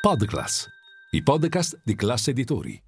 Podclass, 0.00 0.66
i 1.10 1.22
podcast 1.22 1.78
di 1.84 1.94
classe 1.94 2.30
editori. 2.30 2.82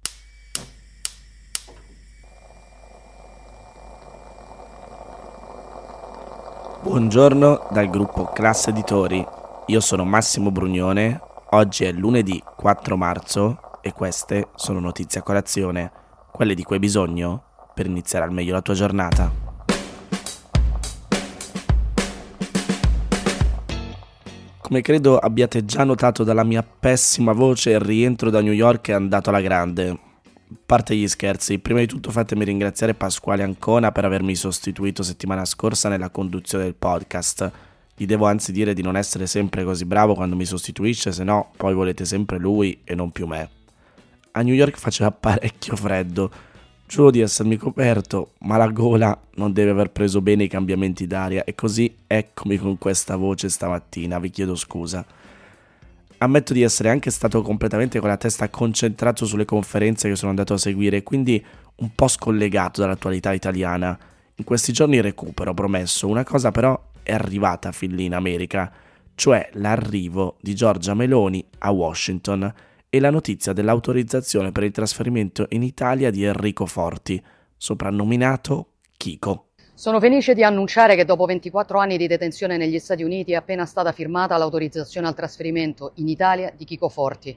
Buongiorno 6.81 7.67
dal 7.69 7.87
gruppo 7.91 8.31
Classe 8.33 8.71
Editori. 8.71 9.23
Io 9.67 9.79
sono 9.79 10.03
Massimo 10.05 10.49
Brugnone. 10.49 11.21
Oggi 11.51 11.83
è 11.83 11.91
lunedì 11.91 12.41
4 12.43 12.97
marzo 12.97 13.59
e 13.83 13.93
queste 13.93 14.47
sono 14.55 14.79
notizie 14.79 15.19
a 15.19 15.23
colazione, 15.23 15.91
quelle 16.31 16.55
di 16.55 16.63
cui 16.63 16.77
hai 16.77 16.81
bisogno 16.81 17.43
per 17.75 17.85
iniziare 17.85 18.25
al 18.25 18.31
meglio 18.31 18.53
la 18.53 18.63
tua 18.63 18.73
giornata. 18.73 19.42
Come 24.73 24.85
credo 24.85 25.19
abbiate 25.19 25.65
già 25.65 25.83
notato 25.83 26.23
dalla 26.23 26.43
mia 26.43 26.63
pessima 26.63 27.31
voce, 27.31 27.69
il 27.69 27.79
rientro 27.79 28.31
da 28.31 28.41
New 28.41 28.53
York 28.53 28.89
è 28.89 28.93
andato 28.93 29.29
alla 29.29 29.39
grande. 29.39 29.95
Parte 30.65 30.95
gli 30.95 31.07
scherzi, 31.07 31.59
prima 31.59 31.79
di 31.79 31.85
tutto 31.85 32.09
fatemi 32.09 32.43
ringraziare 32.43 32.95
Pasquale 32.95 33.43
Ancona 33.43 33.91
per 33.91 34.05
avermi 34.05 34.33
sostituito 34.33 35.03
settimana 35.03 35.45
scorsa 35.45 35.89
nella 35.89 36.09
conduzione 36.09 36.63
del 36.63 36.73
podcast. 36.73 37.51
Gli 37.95 38.07
devo 38.07 38.25
anzi 38.25 38.51
dire 38.51 38.73
di 38.73 38.81
non 38.81 38.97
essere 38.97 39.27
sempre 39.27 39.63
così 39.63 39.85
bravo 39.85 40.15
quando 40.15 40.35
mi 40.35 40.45
sostituisce, 40.45 41.11
se 41.11 41.23
no 41.23 41.51
poi 41.55 41.75
volete 41.75 42.03
sempre 42.03 42.39
lui 42.39 42.81
e 42.83 42.95
non 42.95 43.11
più 43.11 43.27
me. 43.27 43.47
A 44.31 44.41
New 44.41 44.55
York 44.55 44.79
faceva 44.79 45.11
parecchio 45.13 45.75
freddo 45.75 46.31
Giuro 46.93 47.09
di 47.09 47.21
essermi 47.21 47.57
coperto, 47.57 48.33
ma 48.41 48.55
la 48.55 48.67
gola 48.67 49.19
non 49.37 49.51
deve 49.51 49.71
aver 49.71 49.89
preso 49.89 50.21
bene 50.21 50.43
i 50.43 50.47
cambiamenti 50.47 51.07
d'aria 51.07 51.43
e 51.43 51.55
così 51.55 51.91
eccomi 52.05 52.59
con 52.59 52.77
questa 52.77 53.15
voce 53.15 53.49
stamattina, 53.49 54.19
vi 54.19 54.29
chiedo 54.29 54.53
scusa. 54.53 55.03
Ammetto 56.19 56.53
di 56.53 56.61
essere 56.61 56.89
anche 56.89 57.09
stato 57.09 57.41
completamente 57.41 57.99
con 57.99 58.09
la 58.09 58.17
testa 58.17 58.47
concentrato 58.49 59.25
sulle 59.25 59.43
conferenze 59.43 60.07
che 60.07 60.15
sono 60.15 60.29
andato 60.29 60.53
a 60.53 60.59
seguire, 60.59 61.01
quindi 61.01 61.43
un 61.77 61.95
po' 61.95 62.07
scollegato 62.07 62.81
dall'attualità 62.81 63.33
italiana. 63.33 63.97
In 64.35 64.43
questi 64.43 64.71
giorni 64.71 65.01
recupero, 65.01 65.55
promesso. 65.55 66.07
Una 66.07 66.23
cosa 66.23 66.51
però 66.51 66.79
è 67.01 67.11
arrivata 67.11 67.71
fin 67.71 67.95
lì 67.95 68.05
in 68.05 68.13
America, 68.13 68.71
cioè 69.15 69.49
l'arrivo 69.53 70.37
di 70.41 70.53
Giorgia 70.53 70.93
Meloni 70.93 71.43
a 71.57 71.71
Washington 71.71 72.53
e 72.93 72.99
la 72.99 73.09
notizia 73.09 73.53
dell'autorizzazione 73.53 74.51
per 74.51 74.61
il 74.61 74.71
trasferimento 74.71 75.47
in 75.49 75.63
Italia 75.63 76.11
di 76.11 76.25
Enrico 76.25 76.67
Forti, 76.67 77.19
soprannominato 77.57 78.67
Chico. 78.95 79.47
Sono 79.73 79.99
felice 79.99 80.35
di 80.35 80.43
annunciare 80.43 80.95
che 80.95 81.03
dopo 81.03 81.25
24 81.25 81.79
anni 81.79 81.97
di 81.97 82.05
detenzione 82.05 82.55
negli 82.55 82.77
Stati 82.77 83.01
Uniti 83.01 83.31
è 83.31 83.35
appena 83.35 83.65
stata 83.65 83.91
firmata 83.93 84.37
l'autorizzazione 84.37 85.07
al 85.07 85.15
trasferimento 85.15 85.93
in 85.95 86.07
Italia 86.07 86.53
di 86.55 86.65
Chico 86.65 86.87
Forti. 86.87 87.35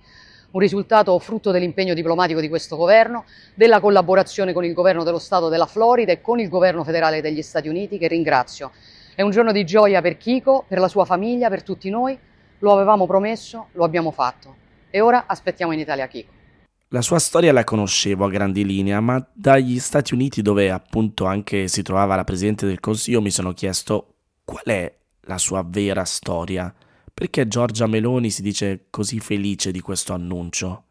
Un 0.51 0.61
risultato 0.61 1.19
frutto 1.19 1.51
dell'impegno 1.53 1.95
diplomatico 1.95 2.41
di 2.41 2.51
questo 2.51 2.77
governo, 2.77 3.25
della 3.55 3.81
collaborazione 3.81 4.53
con 4.53 4.67
il 4.67 4.75
governo 4.75 5.05
dello 5.05 5.19
Stato 5.19 5.49
della 5.49 5.65
Florida 5.65 6.12
e 6.12 6.21
con 6.21 6.39
il 6.39 6.51
governo 6.51 6.84
federale 6.84 7.23
degli 7.23 7.41
Stati 7.41 7.69
Uniti, 7.69 7.97
che 7.97 8.09
ringrazio. 8.09 8.73
È 9.15 9.23
un 9.23 9.31
giorno 9.31 9.53
di 9.53 9.65
gioia 9.65 10.03
per 10.03 10.19
Chico, 10.19 10.67
per 10.69 10.81
la 10.81 10.89
sua 10.89 11.07
famiglia, 11.07 11.49
per 11.49 11.62
tutti 11.62 11.89
noi. 11.89 12.19
Lo 12.59 12.73
avevamo 12.75 13.07
promesso, 13.07 13.69
lo 13.73 13.84
abbiamo 13.84 14.11
fatto. 14.11 14.65
E 14.97 15.03
ora 15.03 15.27
aspettiamo 15.27 15.73
in 15.73 15.79
Italia 15.79 16.07
Kiko. 16.07 16.33
La 16.89 17.03
sua 17.03 17.19
storia 17.19 17.53
la 17.53 17.65
conoscevo 17.65 18.25
a 18.25 18.31
grandi 18.31 18.65
linee, 18.65 18.99
ma 19.01 19.23
dagli 19.35 19.79
Stati 19.79 20.15
Uniti, 20.15 20.41
dove 20.41 20.71
appunto 20.71 21.27
anche 21.27 21.69
si 21.69 21.83
trovava 21.83 22.17
la 22.17 22.25
Presidente 22.25 22.65
del 22.65 22.81
Consiglio, 22.81 23.21
mi 23.21 23.31
sono 23.31 23.53
chiesto 23.53 24.15
qual 24.43 24.65
è 24.65 24.97
la 25.25 25.37
sua 25.37 25.63
vera 25.69 26.07
storia. 26.07 26.75
Perché 27.13 27.47
Giorgia 27.47 27.87
Meloni 27.87 28.31
si 28.31 28.41
dice 28.41 28.87
così 28.89 29.21
felice 29.21 29.71
di 29.71 29.81
questo 29.81 30.15
annuncio? 30.15 30.85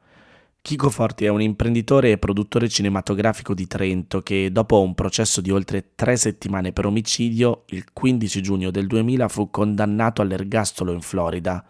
Chico 0.61 0.91
Forti 0.91 1.25
è 1.25 1.29
un 1.29 1.41
imprenditore 1.41 2.11
e 2.11 2.19
produttore 2.19 2.69
cinematografico 2.69 3.55
di 3.55 3.65
Trento 3.65 4.21
che, 4.21 4.51
dopo 4.51 4.83
un 4.83 4.93
processo 4.93 5.41
di 5.41 5.49
oltre 5.49 5.93
tre 5.95 6.15
settimane 6.15 6.73
per 6.73 6.85
omicidio, 6.85 7.63
il 7.69 7.85
15 7.91 8.41
giugno 8.43 8.69
del 8.69 8.85
2000 8.85 9.27
fu 9.29 9.49
condannato 9.49 10.21
all'ergastolo 10.21 10.91
in 10.91 11.01
Florida. 11.01 11.65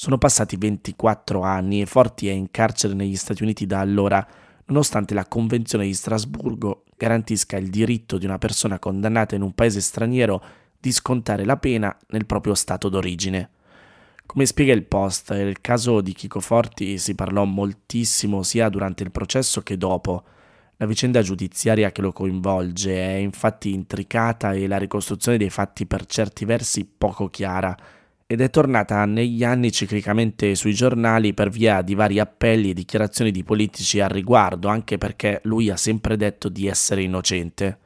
Sono 0.00 0.16
passati 0.16 0.56
24 0.56 1.42
anni 1.42 1.82
e 1.82 1.84
Forti 1.84 2.26
è 2.26 2.32
in 2.32 2.50
carcere 2.50 2.94
negli 2.94 3.16
Stati 3.16 3.42
Uniti 3.42 3.66
da 3.66 3.80
allora, 3.80 4.26
nonostante 4.64 5.12
la 5.12 5.26
Convenzione 5.26 5.84
di 5.84 5.92
Strasburgo 5.92 6.84
garantisca 6.96 7.58
il 7.58 7.68
diritto 7.68 8.16
di 8.16 8.24
una 8.24 8.38
persona 8.38 8.78
condannata 8.78 9.34
in 9.34 9.42
un 9.42 9.52
paese 9.52 9.82
straniero 9.82 10.42
di 10.80 10.90
scontare 10.90 11.44
la 11.44 11.58
pena 11.58 11.94
nel 12.08 12.24
proprio 12.24 12.54
stato 12.54 12.88
d'origine. 12.88 13.50
Come 14.24 14.46
spiega 14.46 14.72
il 14.72 14.86
post, 14.86 15.32
il 15.32 15.60
caso 15.60 16.00
di 16.00 16.14
Chico 16.14 16.40
Forti 16.40 16.96
si 16.96 17.14
parlò 17.14 17.44
moltissimo 17.44 18.42
sia 18.42 18.70
durante 18.70 19.02
il 19.02 19.10
processo 19.10 19.60
che 19.60 19.76
dopo. 19.76 20.24
La 20.78 20.86
vicenda 20.86 21.20
giudiziaria 21.20 21.92
che 21.92 22.00
lo 22.00 22.12
coinvolge 22.12 22.94
è 22.94 23.16
infatti 23.16 23.74
intricata 23.74 24.54
e 24.54 24.66
la 24.66 24.78
ricostruzione 24.78 25.36
dei 25.36 25.50
fatti 25.50 25.84
per 25.84 26.06
certi 26.06 26.46
versi 26.46 26.86
poco 26.86 27.28
chiara 27.28 27.76
ed 28.30 28.40
è 28.40 28.48
tornata 28.48 29.04
negli 29.06 29.42
anni 29.42 29.72
ciclicamente 29.72 30.54
sui 30.54 30.72
giornali 30.72 31.34
per 31.34 31.48
via 31.48 31.82
di 31.82 31.96
vari 31.96 32.20
appelli 32.20 32.70
e 32.70 32.74
dichiarazioni 32.74 33.32
di 33.32 33.42
politici 33.42 33.98
al 33.98 34.08
riguardo, 34.08 34.68
anche 34.68 34.98
perché 34.98 35.40
lui 35.46 35.68
ha 35.68 35.76
sempre 35.76 36.16
detto 36.16 36.48
di 36.48 36.68
essere 36.68 37.02
innocente. 37.02 37.78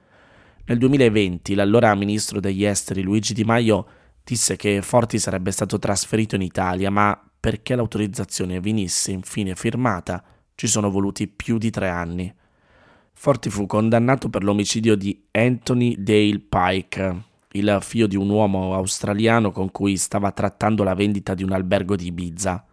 Nel 0.67 0.77
2020 0.77 1.55
l'allora 1.55 1.95
ministro 1.95 2.41
degli 2.41 2.63
esteri 2.63 3.01
Luigi 3.01 3.33
Di 3.33 3.43
Maio 3.43 3.87
disse 4.23 4.57
che 4.57 4.83
Forti 4.83 5.19
sarebbe 5.19 5.51
stato 5.51 5.79
trasferito 5.79 6.35
in 6.35 6.43
Italia, 6.43 6.91
ma 6.91 7.19
perché 7.41 7.75
l'autorizzazione 7.75 8.61
venisse 8.61 9.13
infine 9.13 9.55
firmata 9.55 10.23
ci 10.55 10.67
sono 10.67 10.91
voluti 10.91 11.27
più 11.27 11.57
di 11.57 11.71
tre 11.71 11.89
anni. 11.89 12.31
Forti 13.15 13.49
fu 13.49 13.65
condannato 13.65 14.29
per 14.29 14.45
l'omicidio 14.45 14.95
di 14.95 15.25
Anthony 15.31 15.95
Dale 15.97 16.41
Pike, 16.47 17.33
il 17.57 17.79
figlio 17.81 18.07
di 18.07 18.17
un 18.17 18.29
uomo 18.31 18.75
australiano 18.75 19.53
con 19.53 19.71
cui 19.71 19.97
stava 19.97 20.33
trattando 20.33 20.83
la 20.83 20.95
vendita 20.95 21.35
di 21.35 21.45
un 21.45 21.53
albergo 21.53 21.95
di 21.95 22.07
Ibiza. 22.07 22.65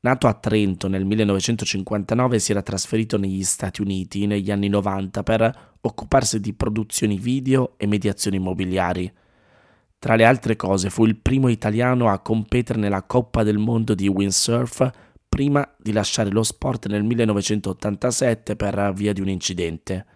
Nato 0.00 0.26
a 0.26 0.34
Trento 0.34 0.88
nel 0.88 1.04
1959, 1.04 2.38
si 2.38 2.50
era 2.50 2.62
trasferito 2.62 3.18
negli 3.18 3.42
Stati 3.44 3.82
Uniti 3.82 4.26
negli 4.26 4.50
anni 4.50 4.68
90 4.68 5.22
per 5.22 5.74
occuparsi 5.80 6.40
di 6.40 6.52
produzioni 6.54 7.18
video 7.18 7.74
e 7.76 7.86
mediazioni 7.86 8.36
immobiliari. 8.36 9.12
Tra 9.98 10.16
le 10.16 10.24
altre 10.24 10.56
cose, 10.56 10.90
fu 10.90 11.04
il 11.06 11.16
primo 11.16 11.48
italiano 11.48 12.08
a 12.08 12.18
competere 12.18 12.78
nella 12.78 13.02
Coppa 13.02 13.42
del 13.42 13.58
Mondo 13.58 13.94
di 13.94 14.08
windsurf 14.08 14.90
prima 15.28 15.68
di 15.76 15.92
lasciare 15.92 16.30
lo 16.30 16.42
sport 16.42 16.86
nel 16.86 17.04
1987 17.04 18.56
per 18.56 18.92
via 18.94 19.12
di 19.12 19.20
un 19.20 19.28
incidente 19.28 20.06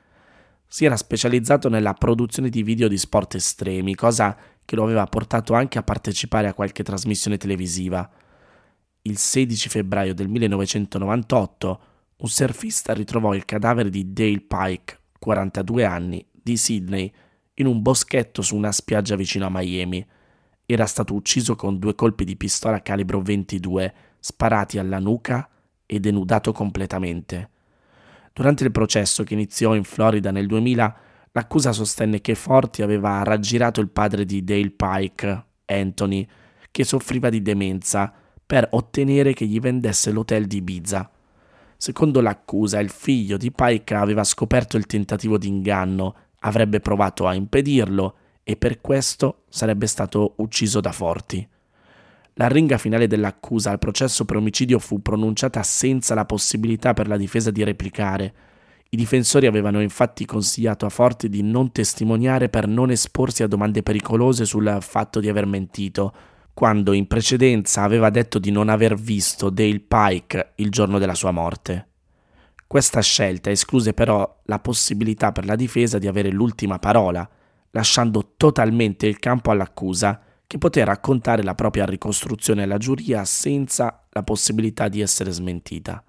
si 0.73 0.85
era 0.85 0.97
specializzato 0.97 1.69
nella 1.69 1.95
produzione 1.95 2.49
di 2.49 2.63
video 2.63 2.87
di 2.87 2.97
sport 2.97 3.35
estremi, 3.35 3.97
cosa 3.97 4.37
che 4.65 4.77
lo 4.77 4.85
aveva 4.85 5.05
portato 5.07 5.53
anche 5.53 5.79
a 5.79 5.83
partecipare 5.83 6.47
a 6.47 6.55
qualche 6.55 6.85
trasmissione 6.85 7.39
televisiva. 7.39 8.09
Il 9.03 9.19
16 9.19 9.69
febbraio 9.69 10.15
del 10.15 10.29
1998 10.29 11.81
un 12.19 12.29
surfista 12.29 12.93
ritrovò 12.93 13.35
il 13.35 13.47
cadavere 13.47 13.91
di 13.91 14.13
Dale 14.13 14.43
Pike, 14.43 15.01
42 15.19 15.85
anni, 15.85 16.25
di 16.31 16.57
Sydney, 16.57 17.13
in 17.55 17.67
un 17.67 17.83
boschetto 17.83 18.41
su 18.41 18.55
una 18.55 18.71
spiaggia 18.71 19.17
vicino 19.17 19.47
a 19.47 19.51
Miami. 19.51 20.07
Era 20.67 20.87
stato 20.87 21.15
ucciso 21.15 21.57
con 21.57 21.81
due 21.81 21.97
colpi 21.97 22.23
di 22.23 22.37
pistola 22.37 22.81
calibro 22.81 23.21
22, 23.21 23.95
sparati 24.21 24.79
alla 24.79 25.01
nuca 25.01 25.49
e 25.85 25.99
denudato 25.99 26.53
completamente. 26.53 27.51
Durante 28.33 28.65
il 28.65 28.71
processo 28.71 29.25
che 29.25 29.35
iniziò 29.35 29.75
in 29.75 29.85
Florida 29.85 30.31
nel 30.31 30.47
2000, 30.47 30.97
l'accusa 31.33 31.73
sostenne 31.73 32.21
che 32.21 32.35
Forti 32.35 32.83
aveva 32.83 33.23
raggirato 33.23 33.81
il 33.81 33.89
padre 33.89 34.25
di 34.25 34.43
Dale 34.45 34.71
Pike, 34.71 35.45
Anthony, 35.67 36.27
che 36.71 36.85
soffriva 36.85 37.29
di 37.29 37.43
demenza, 37.43 38.13
per 38.47 38.67
ottenere 38.73 39.33
che 39.33 39.47
gli 39.47 39.61
vendesse 39.61 40.11
l'hotel 40.11 40.47
di 40.47 40.57
Ibiza. 40.57 41.09
Secondo 41.77 42.21
l'accusa, 42.21 42.81
il 42.81 42.91
figlio 42.91 43.37
di 43.37 43.53
Pike 43.53 43.95
aveva 43.95 44.25
scoperto 44.25 44.77
il 44.77 44.87
tentativo 44.87 45.39
di 45.39 45.47
inganno, 45.47 46.15
avrebbe 46.41 46.81
provato 46.81 47.27
a 47.27 47.35
impedirlo 47.35 48.15
e 48.43 48.57
per 48.57 48.81
questo 48.81 49.45
sarebbe 49.49 49.87
stato 49.87 50.35
ucciso 50.39 50.81
da 50.81 50.93
Forti. 50.93 51.47
La 52.35 52.49
ringa 52.49 52.79
finale 52.79 53.07
dell'accusa 53.07 53.71
al 53.71 53.79
processo 53.79 54.25
per 54.25 54.37
omicidio 54.37 54.79
fu 54.79 55.03
pronunciata 55.03 55.63
senza 55.63 56.15
la 56.15 56.25
possibilità 56.25 56.95
per 56.95 57.09
la 57.09 57.17
difesa 57.17 57.51
di 57.51 57.63
replicare. 57.65 58.35
I 58.91 58.97
difensori 58.97 59.47
avevano 59.47 59.81
infatti 59.81 60.25
consigliato 60.25 60.87
a 60.87 60.89
Forti 60.89 61.29
di 61.29 61.43
non 61.43 61.71
testimoniare 61.71 62.49
per 62.49 62.67
non 62.67 62.91
esporsi 62.91 63.43
a 63.43 63.47
domande 63.47 63.83
pericolose 63.83 64.45
sul 64.45 64.79
fatto 64.81 65.21
di 65.21 65.29
aver 65.29 65.47
mentito, 65.47 66.13
quando 66.55 66.93
in 66.93 67.07
precedenza 67.07 67.83
aveva 67.83 68.11
detto 68.11 68.39
di 68.39 68.51
non 68.51 68.69
aver 68.69 68.95
visto 68.95 69.49
Dale 69.51 69.81
Pike 69.81 70.53
il 70.57 70.71
giorno 70.71 70.99
della 70.99 71.15
sua 71.15 71.31
morte. 71.31 71.87
Questa 72.67 73.01
scelta 73.01 73.51
escluse 73.51 73.95
però 73.95 74.41
la 74.45 74.59
possibilità 74.59 75.33
per 75.33 75.45
la 75.45 75.57
difesa 75.57 75.99
di 75.99 76.07
avere 76.07 76.31
l'ultima 76.31 76.79
parola, 76.79 77.29
lasciando 77.71 78.35
totalmente 78.37 79.07
il 79.07 79.19
campo 79.19 79.51
all'accusa 79.51 80.21
che 80.51 80.59
poté 80.59 80.83
raccontare 80.83 81.45
la 81.45 81.55
propria 81.55 81.85
ricostruzione 81.85 82.65
alla 82.65 82.77
giuria 82.77 83.25
senza 83.25 84.05
la 84.11 84.25
possibilità 84.25 84.89
di 84.89 85.01
essere 85.01 85.31
smentita. 85.31 86.03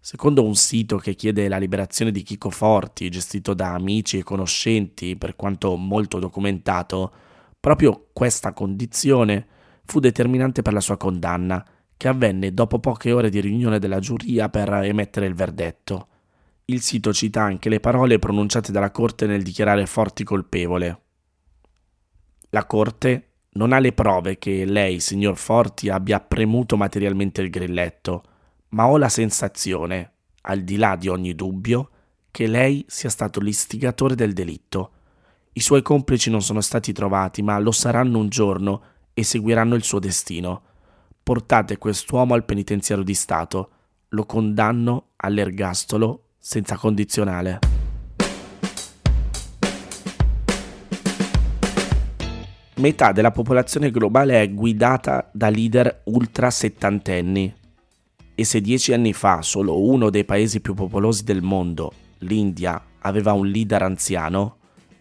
Secondo 0.00 0.44
un 0.44 0.56
sito 0.56 0.96
che 0.96 1.14
chiede 1.14 1.46
la 1.46 1.58
liberazione 1.58 2.10
di 2.10 2.24
Chico 2.24 2.50
Forti, 2.50 3.08
gestito 3.08 3.54
da 3.54 3.72
amici 3.72 4.18
e 4.18 4.24
conoscenti, 4.24 5.14
per 5.14 5.36
quanto 5.36 5.76
molto 5.76 6.18
documentato, 6.18 7.12
proprio 7.60 8.08
questa 8.12 8.52
condizione 8.52 9.46
fu 9.84 10.00
determinante 10.00 10.62
per 10.62 10.72
la 10.72 10.80
sua 10.80 10.96
condanna, 10.96 11.64
che 11.96 12.08
avvenne 12.08 12.52
dopo 12.52 12.80
poche 12.80 13.12
ore 13.12 13.30
di 13.30 13.40
riunione 13.40 13.78
della 13.78 14.00
giuria 14.00 14.48
per 14.48 14.72
emettere 14.72 15.26
il 15.26 15.34
verdetto. 15.34 16.08
Il 16.64 16.80
sito 16.80 17.12
cita 17.12 17.42
anche 17.42 17.68
le 17.68 17.78
parole 17.78 18.18
pronunciate 18.18 18.72
dalla 18.72 18.90
Corte 18.90 19.26
nel 19.26 19.44
dichiarare 19.44 19.86
Forti 19.86 20.24
colpevole. 20.24 21.00
La 22.50 22.66
Corte 22.66 23.34
non 23.56 23.72
ha 23.72 23.78
le 23.78 23.92
prove 23.92 24.38
che 24.38 24.64
lei, 24.64 25.00
signor 25.00 25.36
Forti, 25.36 25.88
abbia 25.88 26.20
premuto 26.20 26.76
materialmente 26.76 27.40
il 27.40 27.50
grilletto, 27.50 28.22
ma 28.70 28.86
ho 28.86 28.98
la 28.98 29.08
sensazione, 29.08 30.12
al 30.42 30.60
di 30.60 30.76
là 30.76 30.94
di 30.94 31.08
ogni 31.08 31.34
dubbio, 31.34 31.90
che 32.30 32.46
lei 32.46 32.84
sia 32.86 33.08
stato 33.08 33.40
l'istigatore 33.40 34.14
del 34.14 34.34
delitto. 34.34 34.90
I 35.54 35.60
suoi 35.60 35.80
complici 35.80 36.28
non 36.30 36.42
sono 36.42 36.60
stati 36.60 36.92
trovati, 36.92 37.42
ma 37.42 37.58
lo 37.58 37.72
saranno 37.72 38.18
un 38.18 38.28
giorno 38.28 38.82
e 39.14 39.24
seguiranno 39.24 39.74
il 39.74 39.82
suo 39.82 39.98
destino. 39.98 40.62
Portate 41.22 41.78
quest'uomo 41.78 42.34
al 42.34 42.44
penitenziario 42.44 43.02
di 43.02 43.14
Stato. 43.14 43.70
Lo 44.10 44.26
condanno 44.26 45.12
all'ergastolo 45.16 46.24
senza 46.38 46.76
condizionale. 46.76 47.75
Metà 52.78 53.12
della 53.12 53.30
popolazione 53.30 53.90
globale 53.90 54.42
è 54.42 54.52
guidata 54.52 55.30
da 55.32 55.48
leader 55.48 56.02
ultra 56.04 56.50
settantenni. 56.50 57.50
E 58.34 58.44
se 58.44 58.60
dieci 58.60 58.92
anni 58.92 59.14
fa 59.14 59.40
solo 59.40 59.80
uno 59.80 60.10
dei 60.10 60.26
paesi 60.26 60.60
più 60.60 60.74
popolosi 60.74 61.24
del 61.24 61.40
mondo, 61.40 61.90
l'India, 62.18 62.78
aveva 62.98 63.32
un 63.32 63.46
leader 63.46 63.82
anziano, 63.82 64.56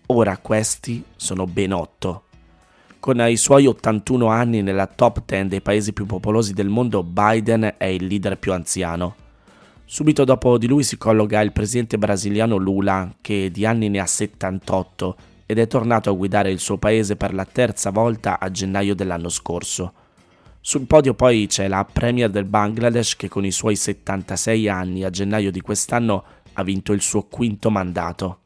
ora 0.06 0.38
questi 0.38 1.04
sono 1.18 1.46
ben 1.48 1.74
otto. 1.74 2.24
Con 2.98 3.20
i 3.20 3.36
suoi 3.36 3.66
81 3.66 4.28
anni 4.28 4.62
nella 4.62 4.88
top 4.88 5.26
10 5.26 5.50
dei 5.50 5.62
paesi 5.62 5.92
più 5.92 6.06
popolosi 6.06 6.54
del 6.54 6.70
mondo, 6.70 7.04
Biden 7.04 7.74
è 7.78 7.86
il 7.88 8.06
leader 8.06 8.38
più 8.38 8.54
anziano. 8.54 9.16
Subito 9.84 10.24
dopo 10.24 10.58
di 10.58 10.68
lui 10.68 10.84
si 10.84 10.98
colloca 10.98 11.42
il 11.42 11.52
presidente 11.52 11.98
brasiliano 11.98 12.56
Lula, 12.56 13.14
che 13.20 13.52
di 13.52 13.66
anni 13.66 13.90
ne 13.90 14.00
ha 14.00 14.06
78 14.06 15.34
ed 15.46 15.60
è 15.60 15.68
tornato 15.68 16.10
a 16.10 16.14
guidare 16.14 16.52
il 16.52 16.60
suo 16.60 16.78
paese 16.78 17.16
per 17.16 17.34
la 17.34 17.46
terza 17.46 17.92
volta 17.92 18.40
a 18.40 18.50
gennaio 18.50 18.96
dell'anno 18.96 19.30
scorso. 19.30 19.94
Sul 20.60 20.88
podio 20.88 21.14
poi 21.14 21.46
c'è 21.48 21.68
la 21.68 21.86
premier 21.86 22.30
del 22.30 22.46
Bangladesh 22.46 23.16
che 23.16 23.30
con 23.30 23.46
i 23.46 23.52
suoi 23.52 23.76
76 23.76 24.68
anni 24.68 25.04
a 25.04 25.12
gennaio 25.12 25.52
di 25.52 25.62
quest'anno 25.62 26.24
ha 26.54 26.64
vinto 26.64 26.92
il 26.92 27.02
suo 27.02 27.24
quinto 27.24 27.70
mandato. 27.70 28.40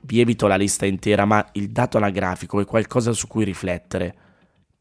Vi 0.00 0.20
evito 0.20 0.48
la 0.48 0.56
lista 0.56 0.86
intera, 0.86 1.24
ma 1.24 1.46
il 1.52 1.70
dato 1.70 1.96
anagrafico 1.98 2.60
è 2.60 2.64
qualcosa 2.64 3.12
su 3.12 3.28
cui 3.28 3.44
riflettere. 3.44 4.14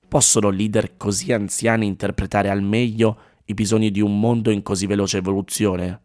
Possono 0.08 0.50
leader 0.50 0.98
così 0.98 1.32
anziani 1.32 1.86
interpretare 1.86 2.50
al 2.50 2.62
meglio 2.62 3.18
i 3.46 3.54
bisogni 3.54 3.92
di 3.92 4.02
un 4.02 4.20
mondo 4.20 4.50
in 4.50 4.64
così 4.64 4.88
veloce 4.88 5.18
evoluzione? 5.18 6.00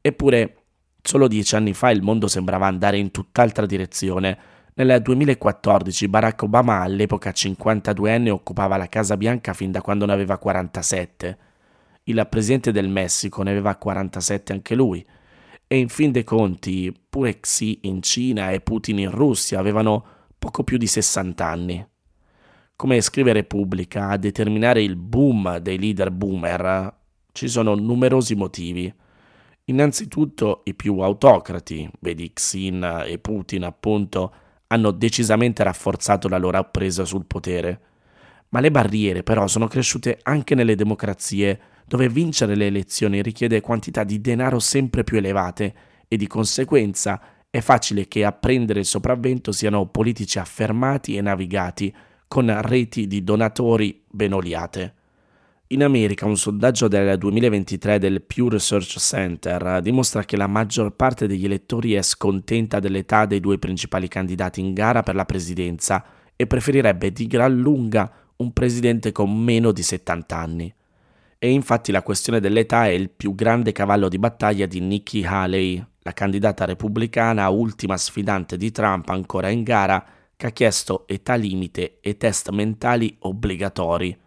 Eppure, 0.00 0.63
solo 1.04 1.28
dieci 1.28 1.54
anni 1.54 1.74
fa 1.74 1.90
il 1.90 2.02
mondo 2.02 2.26
sembrava 2.28 2.66
andare 2.66 2.96
in 2.96 3.10
tutt'altra 3.10 3.66
direzione. 3.66 4.38
Nel 4.74 5.02
2014 5.02 6.08
Barack 6.08 6.42
Obama, 6.42 6.80
all'epoca 6.80 7.30
52enne, 7.30 8.30
occupava 8.30 8.78
la 8.78 8.88
Casa 8.88 9.16
Bianca 9.16 9.52
fin 9.52 9.70
da 9.70 9.82
quando 9.82 10.06
ne 10.06 10.14
aveva 10.14 10.38
47. 10.38 11.38
Il 12.04 12.26
presidente 12.28 12.72
del 12.72 12.88
Messico 12.88 13.42
ne 13.42 13.50
aveva 13.50 13.76
47 13.76 14.52
anche 14.52 14.74
lui 14.74 15.04
e 15.66 15.78
in 15.78 15.88
fin 15.88 16.10
dei 16.10 16.24
conti 16.24 16.94
pure 17.08 17.38
Xi 17.38 17.80
in 17.82 18.02
Cina 18.02 18.50
e 18.50 18.60
Putin 18.60 18.98
in 18.98 19.10
Russia 19.10 19.58
avevano 19.58 20.04
poco 20.38 20.64
più 20.64 20.78
di 20.78 20.86
60 20.86 21.46
anni. 21.46 21.86
Come 22.76 23.00
scrive 23.02 23.32
Repubblica, 23.32 24.08
a 24.08 24.16
determinare 24.16 24.82
il 24.82 24.96
boom 24.96 25.58
dei 25.58 25.78
leader 25.78 26.10
boomer 26.10 26.94
ci 27.32 27.48
sono 27.48 27.74
numerosi 27.74 28.34
motivi. 28.34 28.92
Innanzitutto 29.66 30.60
i 30.64 30.74
più 30.74 30.98
autocrati, 30.98 31.88
vedi 32.00 32.32
Xin 32.34 33.04
e 33.06 33.18
Putin 33.18 33.64
appunto, 33.64 34.34
hanno 34.66 34.90
decisamente 34.90 35.62
rafforzato 35.62 36.28
la 36.28 36.36
loro 36.36 36.62
presa 36.70 37.06
sul 37.06 37.24
potere. 37.24 37.80
Ma 38.50 38.60
le 38.60 38.70
barriere 38.70 39.22
però 39.22 39.46
sono 39.46 39.66
cresciute 39.66 40.18
anche 40.22 40.54
nelle 40.54 40.74
democrazie 40.74 41.60
dove 41.86 42.10
vincere 42.10 42.56
le 42.56 42.66
elezioni 42.66 43.22
richiede 43.22 43.62
quantità 43.62 44.04
di 44.04 44.20
denaro 44.20 44.58
sempre 44.58 45.02
più 45.02 45.16
elevate 45.16 45.74
e 46.08 46.16
di 46.18 46.26
conseguenza 46.26 47.20
è 47.48 47.60
facile 47.60 48.06
che 48.06 48.24
a 48.24 48.32
prendere 48.32 48.80
il 48.80 48.86
sopravvento 48.86 49.50
siano 49.50 49.86
politici 49.86 50.38
affermati 50.38 51.16
e 51.16 51.22
navigati 51.22 51.94
con 52.28 52.54
reti 52.62 53.06
di 53.06 53.24
donatori 53.24 54.02
ben 54.10 54.32
oliate. 54.34 54.94
In 55.68 55.82
America 55.82 56.26
un 56.26 56.36
sondaggio 56.36 56.88
del 56.88 57.16
2023 57.16 57.98
del 57.98 58.22
Pew 58.22 58.48
Research 58.48 58.98
Center 58.98 59.80
dimostra 59.80 60.24
che 60.24 60.36
la 60.36 60.46
maggior 60.46 60.94
parte 60.94 61.26
degli 61.26 61.46
elettori 61.46 61.94
è 61.94 62.02
scontenta 62.02 62.80
dell'età 62.80 63.24
dei 63.24 63.40
due 63.40 63.58
principali 63.58 64.06
candidati 64.06 64.60
in 64.60 64.74
gara 64.74 65.02
per 65.02 65.14
la 65.14 65.24
presidenza 65.24 66.04
e 66.36 66.46
preferirebbe 66.46 67.12
di 67.12 67.26
gran 67.26 67.56
lunga 67.56 68.12
un 68.36 68.52
presidente 68.52 69.10
con 69.10 69.34
meno 69.34 69.72
di 69.72 69.82
70 69.82 70.36
anni 70.36 70.74
e 71.44 71.50
infatti 71.50 71.92
la 71.92 72.02
questione 72.02 72.40
dell'età 72.40 72.86
è 72.86 72.92
il 72.92 73.10
più 73.10 73.34
grande 73.34 73.72
cavallo 73.72 74.08
di 74.08 74.18
battaglia 74.18 74.64
di 74.64 74.80
Nikki 74.80 75.26
Haley, 75.26 75.84
la 76.00 76.14
candidata 76.14 76.64
repubblicana 76.64 77.50
ultima 77.50 77.98
sfidante 77.98 78.56
di 78.56 78.70
Trump 78.70 79.10
ancora 79.10 79.50
in 79.50 79.62
gara, 79.62 80.02
che 80.36 80.46
ha 80.46 80.50
chiesto 80.52 81.06
età 81.06 81.34
limite 81.34 81.98
e 82.00 82.16
test 82.16 82.48
mentali 82.48 83.14
obbligatori. 83.18 84.23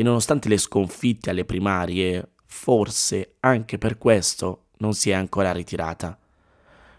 E 0.00 0.02
nonostante 0.02 0.48
le 0.48 0.56
sconfitte 0.56 1.28
alle 1.28 1.44
primarie, 1.44 2.30
forse 2.46 3.34
anche 3.40 3.76
per 3.76 3.98
questo 3.98 4.68
non 4.78 4.94
si 4.94 5.10
è 5.10 5.12
ancora 5.12 5.52
ritirata. 5.52 6.18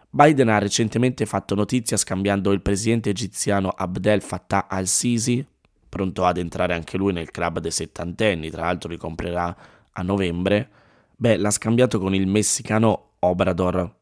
Biden 0.08 0.50
ha 0.50 0.60
recentemente 0.60 1.26
fatto 1.26 1.56
notizia 1.56 1.98
scambiando 1.98 2.52
il 2.52 2.62
presidente 2.62 3.10
egiziano 3.10 3.70
Abdel 3.70 4.22
Fattah 4.22 4.68
al-Sisi, 4.68 5.44
pronto 5.90 6.26
ad 6.26 6.38
entrare 6.38 6.76
anche 6.76 6.96
lui 6.98 7.12
nel 7.12 7.32
club 7.32 7.58
dei 7.58 7.72
settantenni, 7.72 8.52
tra 8.52 8.66
l'altro 8.66 8.92
li 8.92 8.98
comprerà 8.98 9.58
a 9.94 10.02
novembre, 10.04 10.70
beh, 11.16 11.38
l'ha 11.38 11.50
scambiato 11.50 11.98
con 11.98 12.14
il 12.14 12.28
messicano 12.28 13.14
Obrador. 13.18 13.96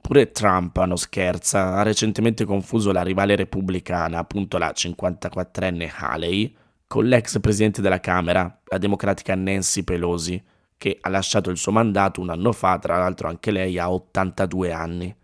Pure 0.00 0.30
Trump, 0.32 0.82
non 0.84 0.96
scherza, 0.96 1.74
ha 1.74 1.82
recentemente 1.82 2.46
confuso 2.46 2.92
la 2.92 3.02
rivale 3.02 3.36
repubblicana, 3.36 4.16
appunto 4.16 4.56
la 4.56 4.72
54enne 4.74 5.92
Haley, 5.94 6.56
con 6.86 7.04
l'ex 7.04 7.40
presidente 7.40 7.80
della 7.80 8.00
Camera, 8.00 8.60
la 8.64 8.78
democratica 8.78 9.34
Nancy 9.34 9.82
Pelosi, 9.82 10.42
che 10.78 10.98
ha 11.00 11.08
lasciato 11.08 11.50
il 11.50 11.56
suo 11.56 11.72
mandato 11.72 12.20
un 12.20 12.30
anno 12.30 12.52
fa, 12.52 12.78
tra 12.78 12.98
l'altro 12.98 13.28
anche 13.28 13.50
lei 13.50 13.78
ha 13.78 13.90
82 13.90 14.72
anni. 14.72 15.16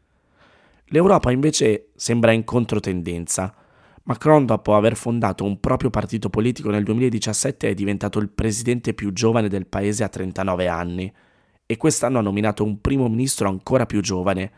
L'Europa 0.86 1.30
invece 1.30 1.90
sembra 1.94 2.32
in 2.32 2.44
controtendenza 2.44 3.54
Macron, 4.04 4.44
dopo 4.46 4.74
aver 4.74 4.96
fondato 4.96 5.44
un 5.44 5.60
proprio 5.60 5.88
partito 5.88 6.28
politico 6.28 6.70
nel 6.70 6.82
2017, 6.82 7.68
è 7.68 7.74
diventato 7.74 8.18
il 8.18 8.30
presidente 8.30 8.94
più 8.94 9.12
giovane 9.12 9.48
del 9.48 9.66
paese 9.68 10.02
a 10.02 10.08
39 10.08 10.66
anni 10.66 11.12
e 11.64 11.76
quest'anno 11.76 12.18
ha 12.18 12.22
nominato 12.22 12.64
un 12.64 12.80
primo 12.80 13.08
ministro 13.08 13.48
ancora 13.48 13.86
più 13.86 14.00
giovane. 14.00 14.50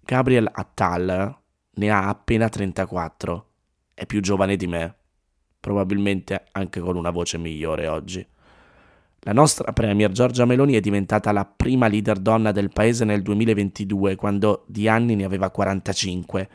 Gabriel 0.00 0.50
Attal 0.52 1.38
ne 1.70 1.90
ha 1.90 2.08
appena 2.08 2.48
34. 2.48 3.46
È 3.94 4.04
più 4.04 4.20
giovane 4.20 4.56
di 4.56 4.66
me, 4.66 4.96
probabilmente 5.60 6.44
anche 6.52 6.80
con 6.80 6.96
una 6.96 7.10
voce 7.10 7.38
migliore 7.38 7.86
oggi. 7.86 8.26
La 9.22 9.32
nostra 9.32 9.72
Premier 9.72 10.10
Giorgia 10.12 10.44
Meloni 10.44 10.74
è 10.74 10.80
diventata 10.80 11.32
la 11.32 11.44
prima 11.44 11.88
leader 11.88 12.18
donna 12.18 12.52
del 12.52 12.70
paese 12.70 13.04
nel 13.04 13.22
2022, 13.22 14.14
quando 14.14 14.64
di 14.68 14.88
anni 14.88 15.16
ne 15.16 15.24
aveva 15.24 15.50
45 15.50 16.48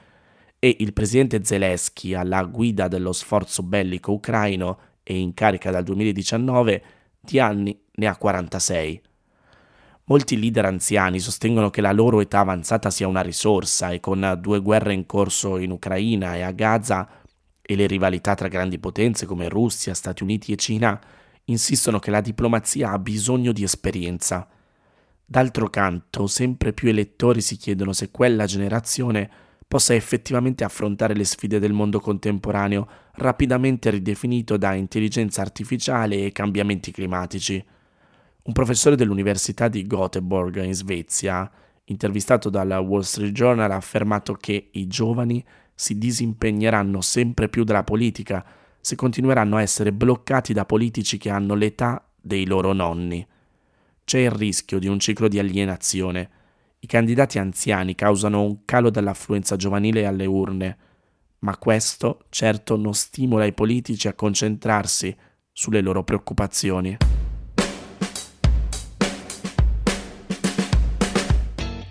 e 0.59 0.77
il 0.79 0.93
presidente 0.93 1.43
Zelensky, 1.43 2.13
alla 2.13 2.43
guida 2.45 2.87
dello 2.87 3.11
sforzo 3.11 3.63
bellico 3.63 4.13
ucraino 4.13 4.79
e 5.03 5.19
in 5.19 5.33
carica 5.33 5.71
dal 5.71 5.83
2019, 5.83 6.83
di 7.19 7.37
anni 7.39 7.77
ne 7.95 8.07
ha 8.07 8.15
46. 8.15 9.01
Molti 10.05 10.39
leader 10.39 10.65
anziani 10.65 11.19
sostengono 11.19 11.69
che 11.69 11.81
la 11.81 11.91
loro 11.91 12.21
età 12.21 12.39
avanzata 12.39 12.89
sia 12.89 13.07
una 13.07 13.21
risorsa 13.21 13.91
e 13.91 13.99
con 13.99 14.37
due 14.41 14.61
guerre 14.61 14.93
in 14.93 15.05
corso 15.05 15.57
in 15.57 15.71
Ucraina 15.71 16.35
e 16.35 16.41
a 16.41 16.51
Gaza 16.51 17.09
e 17.65 17.75
le 17.75 17.87
rivalità 17.87 18.35
tra 18.35 18.49
grandi 18.49 18.77
potenze 18.77 19.25
come 19.25 19.47
Russia, 19.47 19.93
Stati 19.93 20.21
Uniti 20.21 20.51
e 20.51 20.57
Cina, 20.57 20.99
insistono 21.45 21.97
che 21.99 22.11
la 22.11 22.21
diplomazia 22.21 22.91
ha 22.91 22.99
bisogno 22.99 23.53
di 23.53 23.63
esperienza. 23.63 24.47
D'altro 25.25 25.69
canto, 25.69 26.27
sempre 26.27 26.73
più 26.73 26.89
elettori 26.89 27.41
si 27.41 27.55
chiedono 27.55 27.93
se 27.93 28.11
quella 28.11 28.45
generazione 28.45 29.29
possa 29.65 29.95
effettivamente 29.95 30.63
affrontare 30.63 31.15
le 31.15 31.23
sfide 31.23 31.57
del 31.57 31.73
mondo 31.73 31.99
contemporaneo, 31.99 32.87
rapidamente 33.13 33.89
ridefinito 33.89 34.57
da 34.57 34.73
intelligenza 34.73 35.41
artificiale 35.41 36.25
e 36.25 36.31
cambiamenti 36.31 36.91
climatici. 36.91 37.65
Un 38.43 38.53
professore 38.53 38.97
dell'Università 38.97 39.69
di 39.69 39.87
Göteborg 39.87 40.61
in 40.61 40.73
Svezia, 40.73 41.49
intervistato 41.85 42.49
dalla 42.49 42.81
Wall 42.81 43.01
Street 43.01 43.31
Journal, 43.31 43.71
ha 43.71 43.75
affermato 43.75 44.33
che 44.33 44.69
i 44.73 44.85
giovani 44.85 45.43
si 45.75 45.97
disimpegneranno 45.97 47.01
sempre 47.01 47.49
più 47.49 47.63
dalla 47.63 47.83
politica 47.83 48.45
se 48.79 48.95
continueranno 48.95 49.57
a 49.57 49.61
essere 49.61 49.93
bloccati 49.93 50.53
da 50.53 50.65
politici 50.65 51.17
che 51.17 51.29
hanno 51.29 51.55
l'età 51.55 52.05
dei 52.19 52.45
loro 52.45 52.73
nonni. 52.73 53.25
C'è 54.03 54.19
il 54.19 54.31
rischio 54.31 54.79
di 54.79 54.87
un 54.87 54.99
ciclo 54.99 55.27
di 55.27 55.39
alienazione 55.39 56.41
i 56.83 56.85
candidati 56.85 57.39
anziani 57.39 57.95
causano 57.95 58.43
un 58.43 58.65
calo 58.65 58.89
dell'affluenza 58.89 59.55
giovanile 59.55 60.05
alle 60.05 60.25
urne, 60.25 60.77
ma 61.39 61.55
questo 61.55 62.25
certo 62.27 62.75
non 62.75 62.93
stimola 62.93 63.45
i 63.45 63.53
politici 63.53 64.09
a 64.09 64.13
concentrarsi 64.13 65.15
sulle 65.49 65.79
loro 65.79 66.03
preoccupazioni. 66.03 66.97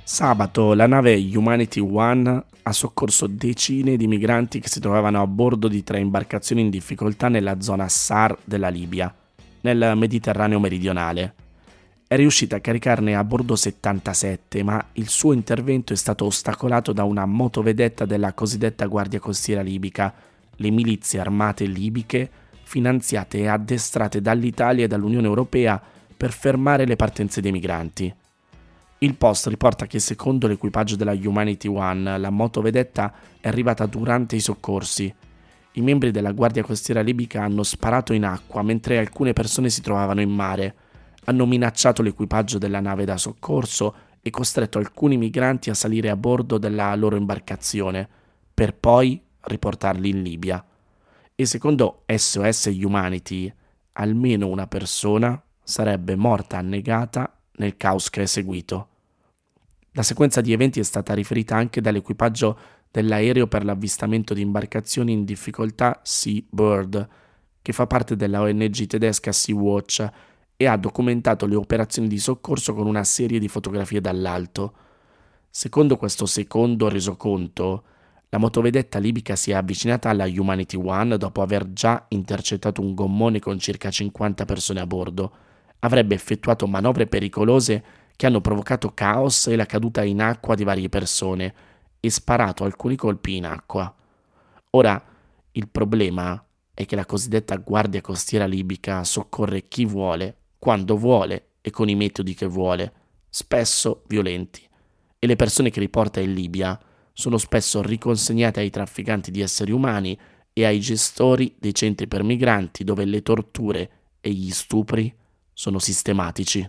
Sabato 0.05 0.75
la 0.75 0.87
nave 0.87 1.17
Humanity 1.35 1.81
One 1.81 2.45
ha 2.62 2.73
soccorso 2.73 3.26
decine 3.26 3.97
di 3.97 4.07
migranti 4.07 4.61
che 4.61 4.69
si 4.69 4.81
trovavano 4.81 5.21
a 5.21 5.26
bordo 5.26 5.69
di 5.69 5.83
tre 5.83 5.99
imbarcazioni 5.99 6.61
in 6.61 6.71
difficoltà 6.71 7.28
nella 7.28 7.61
zona 7.61 7.88
SAR 7.88 8.38
della 8.45 8.69
Libia, 8.69 9.14
nel 9.61 9.95
Mediterraneo 9.97 10.61
meridionale 10.61 11.35
è 12.12 12.16
riuscita 12.16 12.57
a 12.57 12.61
caricarne 12.61 13.16
a 13.16 13.25
bordo 13.25 13.57
77, 13.57 14.62
ma 14.62 14.85
il 14.92 15.09
suo 15.09 15.33
intervento 15.33 15.95
è 15.95 15.97
stato 15.97 16.26
ostacolato 16.26 16.92
da 16.92 17.04
una 17.04 17.25
motovedetta 17.25 18.04
della 18.04 18.35
cosiddetta 18.35 18.85
Guardia 18.85 19.19
Costiera 19.19 19.62
Libica, 19.62 20.12
le 20.57 20.71
milizie 20.71 21.21
armate 21.21 21.64
libiche 21.64 22.31
finanziate 22.64 23.38
e 23.38 23.47
addestrate 23.47 24.21
dall'Italia 24.21 24.85
e 24.85 24.88
dall'Unione 24.88 25.26
Europea 25.26 25.81
per 26.14 26.33
fermare 26.33 26.85
le 26.85 26.97
partenze 26.97 27.40
dei 27.40 27.50
migranti. 27.50 28.14
Il 29.02 29.16
Post 29.16 29.49
riporta 29.49 29.87
che 29.87 29.99
secondo 29.99 30.47
l'equipaggio 30.47 30.94
della 30.94 31.11
Humanity 31.12 31.66
One 31.66 32.18
la 32.18 32.30
motovedetta 32.30 33.12
è 33.40 33.49
arrivata 33.49 33.85
durante 33.87 34.37
i 34.37 34.40
soccorsi. 34.40 35.12
I 35.73 35.80
membri 35.80 36.12
della 36.12 36.30
Guardia 36.30 36.62
Costiera 36.62 37.00
Libica 37.00 37.42
hanno 37.42 37.64
sparato 37.64 38.12
in 38.12 38.25
acqua 38.25 38.62
mentre 38.62 38.99
alcune 38.99 39.32
persone 39.32 39.71
si 39.71 39.80
trovavano 39.80 40.21
in 40.21 40.30
mare 40.30 40.75
hanno 41.25 41.47
minacciato 41.47 42.02
l'equipaggio 42.02 42.59
della 42.59 42.78
nave 42.80 43.04
da 43.04 43.16
soccorso 43.16 43.94
e 44.21 44.30
costretto 44.30 44.78
alcuni 44.78 45.16
migranti 45.16 45.71
a 45.71 45.75
salire 45.75 46.09
a 46.09 46.16
bordo 46.16 46.59
della 46.59 46.94
loro 46.94 47.16
imbarcazione, 47.16 48.09
per 48.54 48.75
poi 48.75 49.21
riportarli 49.40 50.09
in 50.09 50.23
Libia. 50.23 50.64
E 51.35 51.47
secondo 51.47 52.04
SOS 52.06 52.66
Humanity, 52.66 53.52
almeno 53.94 54.47
una 54.47 54.66
persona 54.66 55.40
sarebbe 55.62 56.14
morta 56.16 56.59
annegata 56.59 57.37
nel 57.56 57.76
caos 57.76 58.11
che 58.11 58.23
è 58.23 58.26
seguito. 58.26 58.88
La 59.95 60.03
sequenza 60.03 60.41
di 60.41 60.53
eventi 60.53 60.81
è 60.81 60.85
stata 60.85 61.13
riferita 61.13 61.55
anche 61.55 61.83
dall'equipaggio 61.83 62.59
dell'aereo 62.91 63.47
per 63.47 63.63
l'avvistamento 63.63 64.33
di 64.33 64.41
imbarcazioni 64.41 65.13
in 65.13 65.25
difficoltà 65.25 66.01
Sea 66.03 66.41
Bird, 66.49 67.09
che 67.61 67.73
fa 67.73 67.87
parte 67.87 68.17
della 68.17 68.41
ONG 68.41 68.87
tedesca 68.87 69.33
Sea 69.33 69.55
Watch 69.55 70.11
e 70.57 70.67
ha 70.67 70.79
documentato 70.79 71.45
le 71.45 71.57
operazioni 71.57 72.09
di 72.09 72.19
soccorso 72.19 72.73
con 72.73 72.87
una 72.87 73.05
serie 73.05 73.39
di 73.39 73.49
fotografie 73.49 74.01
dall'alto. 74.01 74.75
Secondo 75.51 75.99
questo 75.99 76.25
secondo 76.25 76.89
resoconto, 76.89 77.85
la 78.31 78.39
motovedetta 78.39 78.99
libica 78.99 79.37
si 79.37 79.51
è 79.51 79.55
avvicinata 79.55 80.09
alla 80.09 80.25
Humanity 80.25 80.79
One 80.79 81.19
dopo 81.19 81.43
aver 81.43 81.71
già 81.75 82.07
intercettato 82.09 82.81
un 82.81 82.95
gommone 82.95 83.41
con 83.41 83.59
circa 83.59 83.91
50 83.91 84.47
persone 84.47 84.81
a 84.81 84.87
bordo. 84.87 85.33
Avrebbe 85.81 86.15
effettuato 86.15 86.67
manovre 86.67 87.07
pericolose 87.07 87.85
che 88.23 88.29
hanno 88.29 88.41
provocato 88.41 88.95
caos 88.95 89.49
e 89.49 89.57
la 89.57 89.67
caduta 89.67 90.05
in 90.05 90.23
acqua 90.23 90.55
di 90.55 90.62
varie 90.62 90.88
persone 90.88 91.52
e 91.99 92.09
sparato 92.09 92.62
alcuni 92.62 92.95
colpi 92.95 93.35
in 93.35 93.47
acqua. 93.47 93.93
Ora, 94.71 95.05
il 95.50 95.69
problema 95.69 96.41
è 96.73 96.87
che 96.87 96.95
la 96.95 97.05
cosiddetta 97.05 97.57
Guardia 97.57 98.00
Costiera 98.00 98.45
libica 98.47 99.02
soccorre 99.02 99.67
chi 99.67 99.85
vuole 99.87 100.37
quando 100.57 100.97
vuole 100.97 101.55
e 101.61 101.71
con 101.71 101.88
i 101.88 101.97
metodi 101.97 102.35
che 102.35 102.47
vuole, 102.47 102.93
spesso 103.29 104.05
violenti. 104.07 104.62
E 105.19 105.26
le 105.26 105.35
persone 105.35 105.71
che 105.71 105.81
riporta 105.81 106.21
in 106.21 106.33
Libia 106.33 106.79
sono 107.12 107.38
spesso 107.38 107.83
riconsegnate 107.83 108.61
ai 108.61 108.71
trafficanti 108.71 109.33
di 109.33 109.41
esseri 109.41 109.73
umani 109.73 110.17
e 110.52 110.64
ai 110.64 110.79
gestori 110.79 111.57
dei 111.59 111.75
centri 111.75 112.07
per 112.07 112.23
migranti 112.23 112.85
dove 112.85 113.05
le 113.05 113.23
torture 113.23 113.91
e 114.21 114.31
gli 114.31 114.52
stupri 114.52 115.12
sono 115.52 115.81
sistematici. 115.81 116.69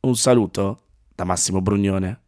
Un 0.00 0.14
saluto 0.14 0.80
da 1.16 1.24
Massimo 1.24 1.60
Brugnone. 1.60 2.20